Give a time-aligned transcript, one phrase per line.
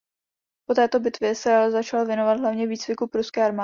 [0.67, 3.59] Po této bitvě se ale začal věnovat hlavně výcviku pruské armády.